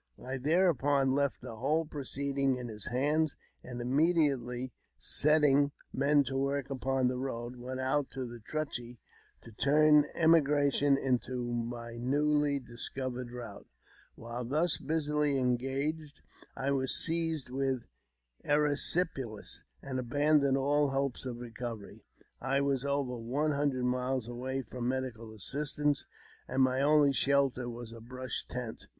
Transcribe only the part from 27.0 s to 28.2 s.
shelter was a